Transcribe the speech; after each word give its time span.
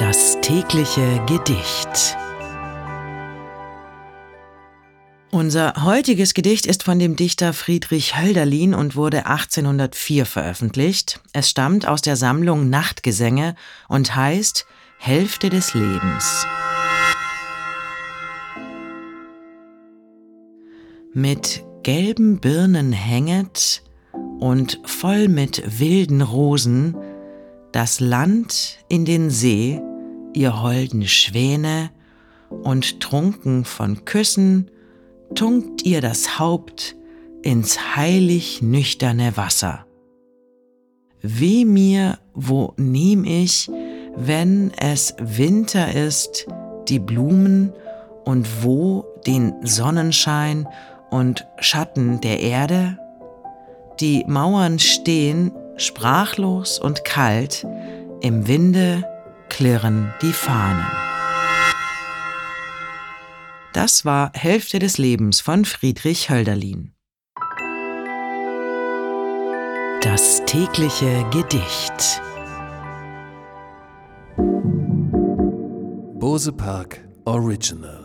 Das 0.00 0.38
tägliche 0.40 1.20
Gedicht. 1.26 2.16
Unser 5.30 5.84
heutiges 5.84 6.32
Gedicht 6.32 6.64
ist 6.64 6.84
von 6.84 6.98
dem 6.98 7.16
Dichter 7.16 7.52
Friedrich 7.52 8.16
Hölderlin 8.16 8.72
und 8.72 8.96
wurde 8.96 9.26
1804 9.26 10.24
veröffentlicht. 10.24 11.20
Es 11.34 11.50
stammt 11.50 11.86
aus 11.86 12.00
der 12.00 12.16
Sammlung 12.16 12.70
Nachtgesänge 12.70 13.56
und 13.90 14.16
heißt 14.16 14.64
Hälfte 14.96 15.50
des 15.50 15.74
Lebens. 15.74 16.46
Mit 21.12 21.62
gelben 21.82 22.40
Birnen 22.40 22.92
hänget 22.92 23.82
und 24.38 24.80
voll 24.86 25.28
mit 25.28 25.78
wilden 25.78 26.22
Rosen 26.22 26.96
das 27.72 28.00
Land 28.00 28.78
in 28.88 29.04
den 29.04 29.28
See, 29.28 29.80
ihr 30.34 30.62
holden 30.62 31.06
Schwäne, 31.06 31.90
und 32.50 33.00
trunken 33.00 33.64
von 33.64 34.04
Küssen, 34.04 34.70
tunkt 35.34 35.82
ihr 35.82 36.00
das 36.00 36.38
Haupt 36.38 36.96
ins 37.42 37.96
heilig 37.96 38.60
nüchterne 38.60 39.36
Wasser. 39.36 39.86
Weh 41.22 41.64
mir, 41.64 42.18
wo 42.34 42.74
nehm 42.76 43.24
ich, 43.24 43.70
wenn 44.16 44.72
es 44.76 45.14
Winter 45.20 45.94
ist, 45.94 46.46
die 46.88 46.98
Blumen 46.98 47.72
und 48.24 48.64
wo 48.64 49.04
den 49.26 49.54
Sonnenschein 49.62 50.66
und 51.10 51.46
Schatten 51.58 52.20
der 52.20 52.40
Erde? 52.40 52.98
Die 54.00 54.24
Mauern 54.26 54.78
stehen 54.78 55.52
sprachlos 55.76 56.78
und 56.78 57.04
kalt, 57.04 57.66
im 58.22 58.48
Winde 58.48 59.04
klirren 59.50 60.14
die 60.22 60.32
Fahnen. 60.32 60.86
Das 63.74 64.04
war 64.06 64.32
Hälfte 64.34 64.78
des 64.78 64.96
Lebens 64.96 65.40
von 65.40 65.66
Friedrich 65.66 66.30
Hölderlin. 66.30 66.94
Das 70.00 70.42
tägliche 70.46 71.26
Gedicht. 71.30 72.22
Bose 76.18 76.52
Park 76.52 77.06
Original 77.26 77.99